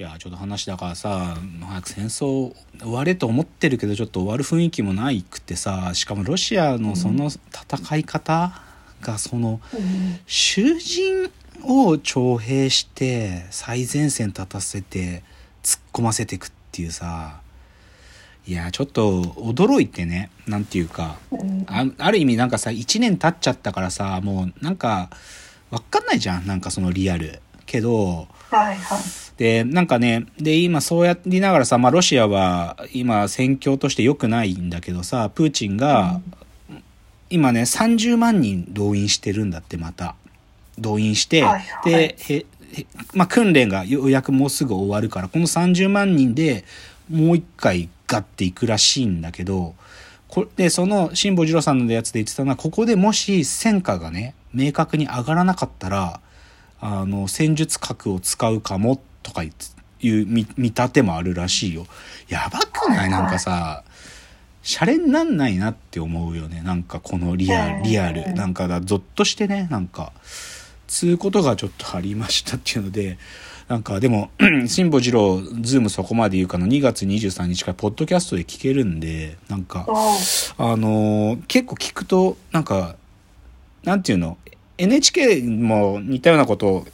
[0.00, 8.50] いやちょっと話だからさ早く戦争終われと思ってるけどちょっと終わる雰囲気もないくてさしかもロシアのその戦い方
[9.02, 9.60] がその
[10.26, 11.30] 囚人
[11.64, 15.22] を徴兵して最前線立たせて
[15.62, 17.42] 突っ込ませていくっていうさ
[18.46, 21.18] いやちょっと驚いてねなんていうか。
[21.66, 25.10] あある意味なんかさ1年経っちゃったからさもうなんか
[25.70, 26.46] 分かんないじゃん。
[26.46, 29.00] なんかそのリアルけどはいはい。
[29.36, 36.20] で、なんかね、で、今そうやりながらさ、まあロシアは今戦況として良くないんだけどさ、プーチンが、
[37.30, 40.14] 今ね、30万人動員してるんだって、また。
[40.78, 42.46] 動員して、はいはいで、へ、へ
[43.14, 46.64] まあ訓練がようやくもうすぐ終わるから、この30万人で
[47.08, 49.74] もう一回ガッていくらしいんだけど、
[50.28, 56.20] こで、その辛坊二郎さんのやつで言ってたのは、ここでもし戦果がね、明確に上がらなかったら、
[56.80, 59.52] あの、戦術核を使うかもとかいう
[60.26, 61.86] 見見立てもあるらしいよ。
[62.28, 63.10] やばくない？
[63.10, 63.84] なんかさ、
[64.62, 66.62] シャレになんないなって思うよね。
[66.62, 68.32] なんかこのリアル、リアル。
[68.34, 70.12] なんかだ、ゾッとしてね、なんか、
[70.86, 73.16] つうことがちょっとありましたっていうので、
[73.68, 74.30] なんかでも、
[74.66, 82.96] 辛坊治郎、ズームそこまで言うかの2月23日からポッドキャストで聞けるんで、なんか、おあのー結構聞くと、なんか、
[83.84, 84.36] なんていうの、
[84.80, 86.86] NHK も似たようなことを、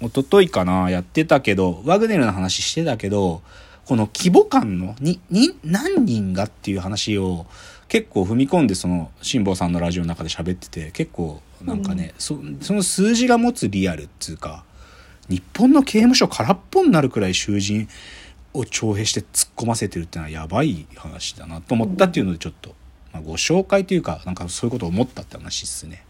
[0.00, 3.42] 一昨日かな、やってたけど、ワグネルの話してたけど、
[3.84, 7.46] この規模感の、に、に、何人がっていう話を、
[7.88, 14.64] 結構踏み込んで、その、辛坊さんのラジオの中で喋ってて、結構、なんかね、そその数字が持つリアルっていうか、
[15.28, 17.88] 日本の刑務所空っぽになるくらい囚人
[18.54, 22.74] を徴兵して突っ込ませてるっていうのはやばい話だなと思ったっていうのでちょっと、
[23.12, 26.04] まあ、ご紹介というかなんかそういうことを思ったって話ですね。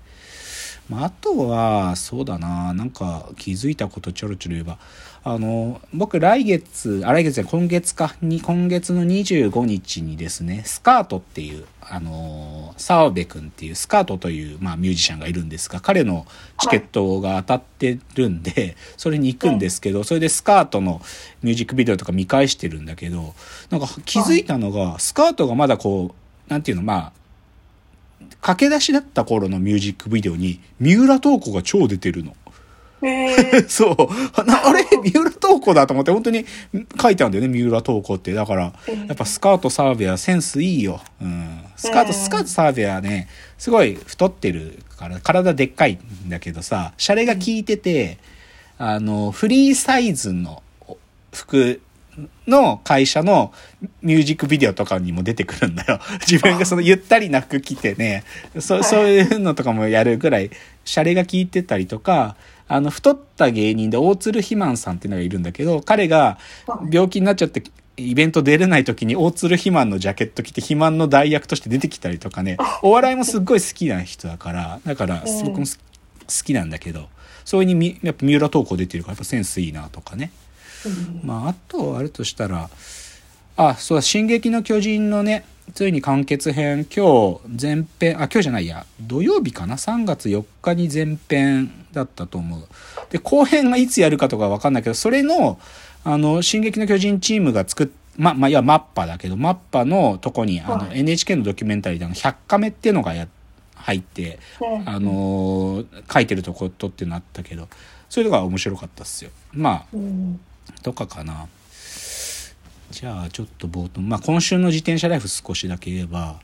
[0.89, 2.72] まあ、あとはそうだな。
[2.72, 4.78] なんか気づいたことちょろちょろ言えば。
[5.25, 8.14] あの僕来月あ来月じゃ今月か。
[8.22, 16.27] に今月の25日にですねスカートっていうあの澤部君っていうスカートという、まあ、ミュージシャンがいるんですが彼の
[16.59, 21.03] チケットが当たってるんで、それに行くんですけど、それでスカートの
[21.43, 23.34] ミュージックビデオとか見返してるんだけど
[23.71, 26.15] なんか気づいたのがスカートがまだこ
[26.48, 27.12] うなんていうのまあ
[28.41, 32.37] 駆け出しだった頃のミュージックビデオに三浦透子が超出てるの。
[33.03, 34.44] えー、 そう。
[34.44, 36.44] なあれ三浦透子だと思って、本当に
[37.00, 38.33] 書いてあるんだよね、三浦透子って。
[38.33, 38.72] だから、
[39.06, 41.00] やっぱスカートサーベアセンスいいよ。
[41.21, 41.61] うん。
[41.77, 48.19] スカート、うんスカートサーベアね、すごい太ってるから、体でっかいんだけどさ、シャレが効いてて、
[48.78, 50.62] あの、フリーサイズの
[51.33, 51.81] 服
[52.47, 53.53] の会社の
[54.03, 56.01] ミュージックビデオとかにも出てくるんだよ。
[56.27, 58.25] 自分がそのゆったりな服着てね、
[58.59, 60.51] そそういうのとかもやるぐらい、
[60.84, 62.37] シャレが効いてたりとか、
[62.67, 66.39] あの、太った芸人で大鶴ひまんさんっていうのがいるんだけど、彼が
[66.91, 67.62] 病気になっちゃって、
[67.97, 77.09] イベント出れない時に大鶴ひまんのジャケット着て肥満の代役として出てきたりとかね、お笑いもすっごい好きな人だから、だから、うん僕も好きなんだけど、
[77.45, 80.31] それにみやっぱ三浦透子出てるからやっぱセンスいいなとかね。
[81.22, 82.71] まあ、あとあるとしたら、
[83.56, 85.44] あ、そうだ、進撃の巨人のね、
[85.75, 92.69] ついに完結編、今日前編、あ、今日じゃないや、土曜日かな ?3 月4日に前編だったと思う。
[93.11, 95.59] で、後編がいつやるかとかわかんないけど、それの、
[96.05, 103.28] あの、進撃の巨人チームが作っま、まあ、いや、マッパだけど、マッパのとこに、あの、はい NHK のドキュメンタリーで、あの、100カメっていうのがや、
[103.77, 107.69] 入って、うんあのー書いてるとことってなったけど、
[108.10, 109.31] そういうのが面白かったっすよ。
[109.53, 110.41] まあ、うん
[110.83, 111.49] とかかな。
[112.91, 116.41] じゃあちょっと冒頭、まあ、今週の自転車ライフ少しだけ言えば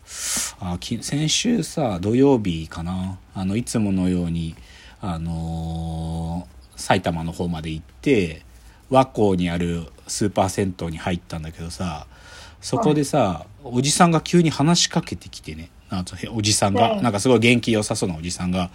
[0.61, 3.19] あき先週さ土曜日かな。
[3.35, 4.55] あのいつものように、
[5.01, 8.43] あのー埼玉の方まで行って
[8.91, 12.09] 和光にあるスーパー銭湯に入ったんだけどさ
[12.65, 15.69] そこでさ、おじさんが急に話しかけてきてね。
[15.91, 17.03] なんとおじさんが、うん。
[17.03, 18.71] なんかすごい元気良さそうなおじさんが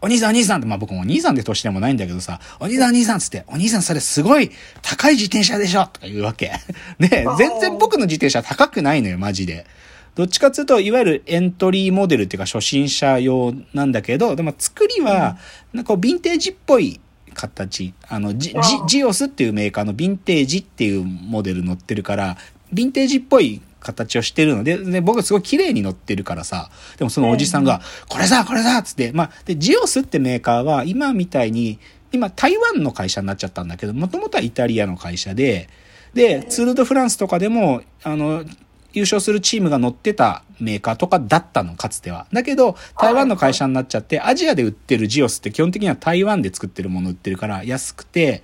[0.00, 4.50] お兄さんお兄さんって、まあ僕もお兄さんって年でもないんだけどさ、お兄さんお兄さんっつって、お兄さんそれすごい
[4.82, 6.52] 高い自転車でしょとか言うわけ。
[7.00, 9.66] で全然僕の自転車高くないのよ、マジで。
[10.14, 15.38] どっちかっていうと、いわゆるエントリーモデルっていうか初心者用なんだけど、でも作りは、
[15.74, 17.00] なんかこうヴィンテージっぽい
[17.34, 17.92] 形。
[18.08, 18.54] あの、ジ、
[18.88, 22.38] ジオスっていうメーカーのヴィンテージっていうモデル乗ってるから、
[22.72, 31.78] ヴィンテージっぽい形をしてるので、で、僕すごい綺麗に乗ってるからさ、でもそのおじさんが、これさ、これさっつって、まあ、で、ジオスってメーカーは今みたいに、
[32.12, 35.68] 今台湾の会社になっちゃったんだけど、もともとはイタリアの会社で、
[36.14, 38.44] で、ツール・ド・フランスとかでも、あの、
[38.92, 42.26] 優勝するチームが乗ってたメーカーとかだったの、かつては。
[42.32, 48.42] だけど、台湾の会社になっちゃって、アジアで売ってるジオスって基本的には台湾で作ってるものを売ってるから安くて、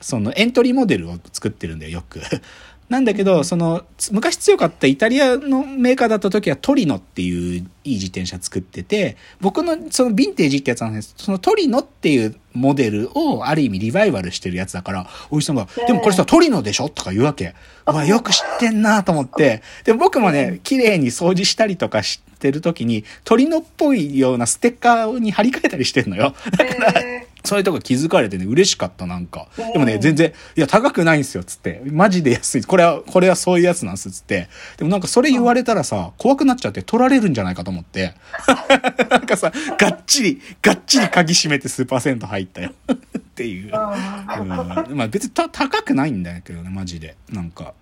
[0.00, 2.20] そのエントリーモデルを作ってるんだよ、よく。
[2.92, 11.14] なんだけど、その、昔強かったイタリアのメーカーだった時はトリノっていういい自転車作ってて、僕のそのヴィンテージってやつなんです。
[11.16, 16.90] そのトリノっていうモデルをある意味リバイバルしてるやつだから、おじさんが、でもこれさ、トリノでしょ？
[16.90, 17.54] とか言うわけ。
[17.86, 19.62] うわ、よく知ってんなと思って。
[19.84, 26.34] でも僕もね、綺麗に掃除したりとかしてる時に、トリノっぽいようなステッカーに貼り替えたりしてんのよ。
[27.02, 29.48] えそういうとこ気づかれてね、嬉しかった、なんか。
[29.56, 31.82] でもね、うん全然、いや、高くないんすよ、つって。
[31.86, 32.64] マジで安い。
[32.64, 34.48] これは、これはそういうやつなんす、つって。
[34.76, 38.14] でもなんかそれ言われたらさ、怖くなっちゃって取られるんじゃないかと思って。
[39.10, 42.72] なんかさ、がっちり、がっちり鍵閉めてスーパーセント入ったよ。
[43.18, 43.70] っていう。
[43.72, 44.44] ーう
[44.94, 47.16] ん、まあ別にた高くないんだけどね、マジで。
[47.30, 47.74] なんか、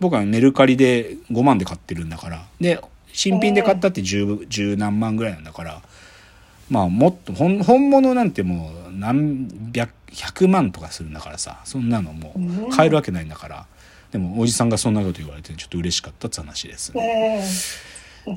[0.00, 2.46] 僕はメルカリで5万で買ってるんだから。
[2.60, 2.80] で、
[3.12, 5.82] 新品で買ったって10、10何万ぐらいなんだから。
[6.70, 11.60] まあもっと本本物なんてもう何百100万とかするんだからさ。
[11.64, 12.34] そんなのも
[12.68, 13.66] う買えるわけないんだから。
[14.10, 17.42] でもおじさんがそんなこと言われてちょっと嬉しかったって話です、え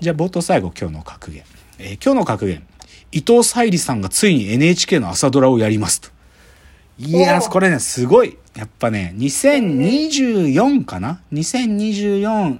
[0.01, 1.43] じゃあ冒頭最後今日の格言、
[1.77, 2.65] えー今日の格言。
[3.11, 6.09] 伊藤沙莉さんがついに NHK の朝ドラをやりますと。
[6.97, 8.37] いやこれねすごい。
[8.55, 12.59] やっぱね2024かな？2024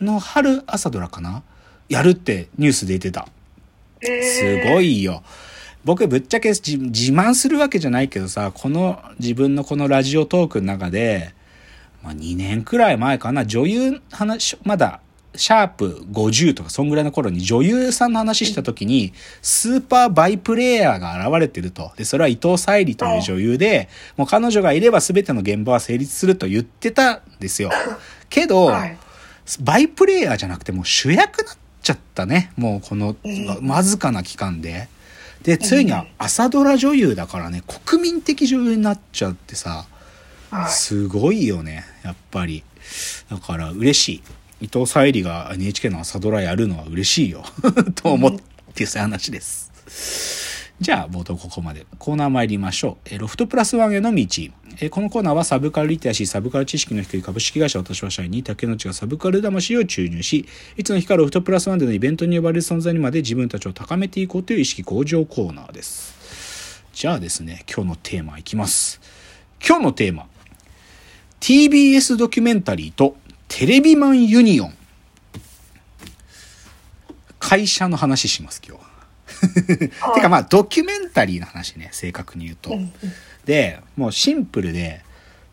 [0.00, 1.42] の春朝ドラかな？
[1.88, 3.28] やるってニュースで言ってた
[4.02, 5.00] すごい。
[5.00, 5.22] いよ。
[5.84, 11.34] 僕ぶっちゃけ自自慢するわけじゃないけどさ、この自分のこのラジオトークの中で、
[12.02, 15.00] まあ、2年くらい前かな、女優話、まだ、
[15.34, 21.92] シャープ50とかそんぐらいの頃に女優さんの話した時に、スーパーバイプレイヤーが現れてると。
[21.96, 27.70] で、それは伊藤沙莉という女優で、もう彼女がいれば全ての現場は成立すると言ってたんですよ。
[28.28, 28.98] けど、はい。
[29.60, 32.52] バイプレイヤーじゃなくてもう主役なっちゃったね。
[32.56, 34.88] もうこのうんわずかな期間で。
[35.42, 39.86] で、ついには朝ドラ女優だからね、国民的女優になっちゃってさ、
[40.50, 40.70] はい。
[40.70, 42.64] すごいよね、やっぱり。
[43.30, 44.22] だから嬉しい。
[44.60, 47.44] 伊藤沙莉が NHK の朝ドラやるのは嬉しいよ。
[47.94, 48.36] と思っ
[48.74, 49.70] てそういう話です。
[50.80, 51.86] じゃあ、冒頭ここまで。
[51.98, 53.08] コーナー参りましょう。
[53.10, 54.26] えロフトプラスワンへの道。
[54.80, 60.46] えこのコーナーはサブカルリテラシー、サブカル知識の低い株式会社私は社員に竹内がサブカル魂を注入し、
[60.76, 66.84] いつの日かロフトプラスワンでのイベントに呼ばれる存在にまで自分たちを高めていこうという意識向上コーナーです。
[66.92, 69.00] じゃあですね、今日のテーマいきます。
[69.66, 70.26] 今日のテーマ。
[71.40, 73.16] TBS ドキュメンタリーと
[73.48, 74.74] テレビマンユニオン。
[77.40, 78.87] 会社の話します、今日は。
[80.14, 82.70] てかまあドキュメンタリーの話ね、正確に言うと。
[82.70, 82.92] うん
[83.48, 85.00] で、もうシンプルで、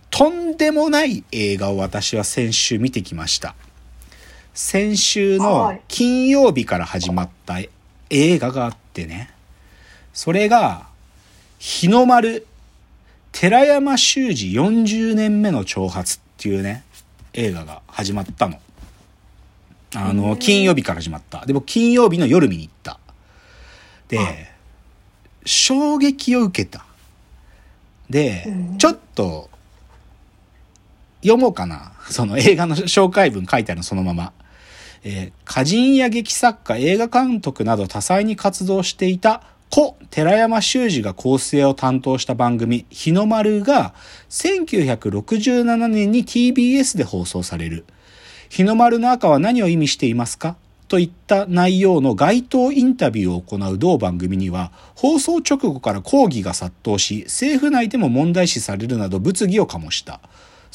[0.10, 3.56] とんでもない映画を私は先週見てきました。
[4.54, 7.60] 先週はのい金曜日から始まった
[8.10, 9.30] 映画があってね。
[10.13, 10.88] それが、
[11.57, 12.45] 日の丸、
[13.31, 16.83] 寺山修司40年目の挑発っていうね、
[17.31, 18.60] 映画が始まったの。
[19.95, 21.45] あの、金曜日から始まった。
[21.45, 23.00] で、僕金曜日の夜見に行った。
[24.07, 24.19] で、
[25.46, 26.86] 衝撃を受けた。
[28.10, 29.50] でうん、ちょっと、
[31.22, 31.94] 読もうかな。
[32.10, 34.31] その映画の紹介文書いてあるのそのまま。
[35.04, 43.94] えー歌人や劇作家、映画監督など多彩に活動していた故寺山修司が構成を担当した番組、日の丸が
[44.30, 47.86] 1967年に TBS で放送される。
[48.50, 50.56] 日の丸の赤は何を意味していますか？
[50.88, 60.20] といった内容の街頭インタビューを行う同番組には、放送直後から抗議が殺到し、政府内でも問題視されるなど物議を醸した。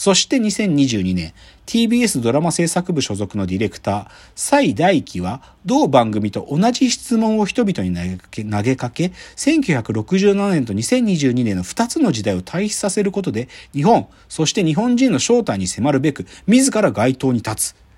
[0.00, 1.34] そして2022年、
[1.66, 8.18] TBS ドラマ制作部所属のディレクター、蔡大輝は、同番組と同じ質問を人々に
[8.50, 17.89] 投げかけ、1967年と2022年の2つの時代を対比させることで、日本、そして日本人の正体に迫るべく、自ら街頭に立つ。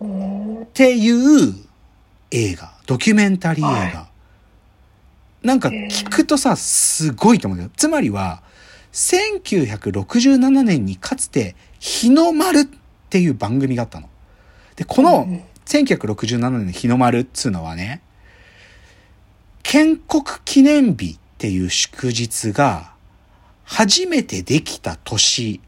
[0.00, 1.54] うんっていう
[2.30, 4.00] 映画、ドキュメンタリー映画。
[4.00, 4.08] は
[5.42, 7.70] なんか聞くとさ、すごいと思うんだよ。
[7.76, 8.42] つまりは、
[8.92, 12.64] 1967年にかつて、日の丸っ
[13.08, 14.08] ていう番組があったの。
[14.76, 18.00] で、このうん1967年の日の丸っつうのはね、
[19.62, 22.94] 建国記念日っていう祝日が
[23.64, 25.60] 初めてできた年、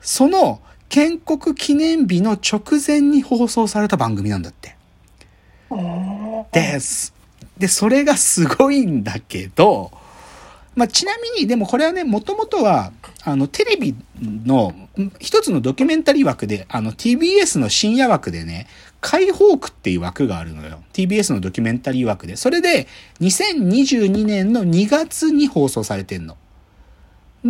[0.00, 4.76] その建国記念日の直前に放送された番組なんだって。
[6.52, 7.12] です。
[7.58, 9.90] で、それがすごいんだけど、
[10.74, 12.92] まあ、ちなみに、でもこれはね、もともとは、
[13.24, 13.94] あの、テレビ
[14.44, 14.74] の
[15.18, 18.66] 一つのドキュメンタリー枠で、あの、TBS の深夜枠でね、
[19.00, 20.82] 解放区っていう枠があるのよ。
[20.92, 22.36] TBS のドキュメンタリー枠で。
[22.36, 22.86] それで、
[23.20, 26.36] 2022年の2月に放送されてんの。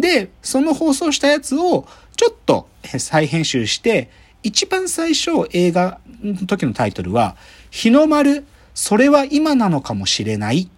[0.00, 1.86] で、その放送したやつを
[2.16, 4.10] ちょっと再編集して、
[4.42, 7.36] 一番最初映画の時のタイトルは、
[7.70, 10.68] 日の丸、それは今なのかもしれないっ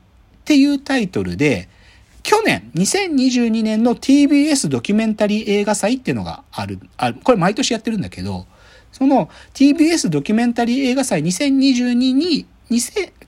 [0.45, 1.69] ていうタイトルで、
[2.23, 8.47] 去年、2022年の TBS ドキュメンタリー映画祭っていうのがある、あこれ毎年やってるんだけど、
[8.93, 12.47] その TBS ドキュメンタリー映画祭2022に、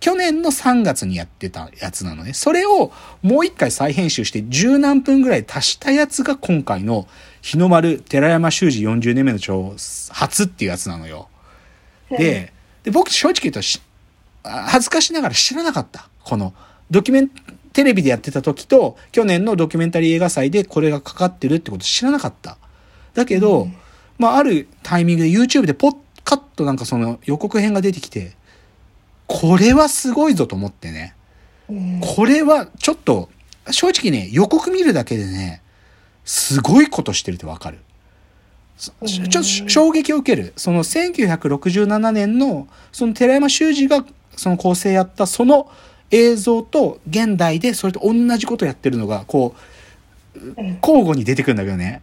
[0.00, 2.34] 去年の3月にやってたやつなのね。
[2.34, 2.92] それを
[3.22, 7.08] もう一回再編集して十何分ぐらい足したやつが今回の
[7.40, 9.74] 日の丸寺山修司40年目の長
[10.10, 11.28] 初っていうやつなのよ。
[12.10, 13.60] で、で僕正直言うと
[14.42, 16.08] 恥ずかしながら知らなかった。
[16.22, 16.52] この
[16.90, 17.30] ドキュメン、
[17.72, 22.58] テレビでやってた時と去年のドキュメンタリー映画祭でこれがかかってるってこと知らなかった。
[23.14, 23.68] だけど、
[24.18, 28.32] まああるタイミングで YouTube でポッカッとなんかその予告編が出てきて、
[29.30, 31.14] これはすごいぞと思ってね。
[31.68, 33.28] うんこれはちょっと、
[33.70, 35.62] 正直ね、予告見るだけでね、
[36.24, 37.78] すごいことしてるってわかる。
[38.76, 40.52] そちょっと衝撃を受ける。
[40.56, 44.04] その1967年の、その寺山修司が
[44.36, 45.70] その構成やったその
[46.10, 49.54] 映像と現代でそれと同じことやってるのが、こ
[50.34, 52.02] う、うん交互に出てくるんだけどね。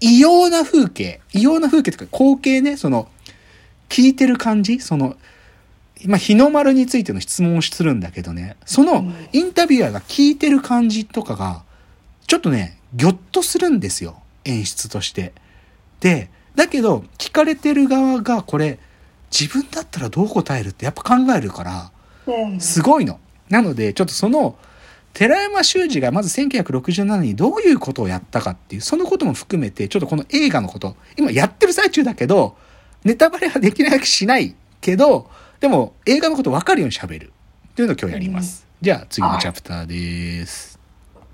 [0.00, 3.08] 異様な風景、異様な風景というか光景ね、その、
[3.88, 5.16] 聞いてる感じ、その、
[6.02, 11.62] 今、日の丸についての質問をするんだけどね、そのうんインタビュアーが聞いてる感じとかが、
[12.26, 15.32] ちょっとね、ぎょっとするんですよ、演出として。
[16.00, 18.78] で、だけど、聞かれてる側がこれ、
[19.30, 21.92] 自分だったらどう答えるってやっぱ考えるから、
[22.26, 23.18] うんすごいの。
[23.48, 24.56] なので、ちょっとその、
[25.12, 32.56] 寺山修司がまず1967年にどういうことをやったかっていう、そのことも含めて、ちょっとこの映画のこと、今やってる最中だけど、
[33.04, 35.30] ネタバレはできないしないけど、
[35.60, 37.32] でも映画のこと分かるように喋る
[37.68, 38.66] っていうのを今日やります。
[38.80, 40.79] じゃあ次のチャプターです。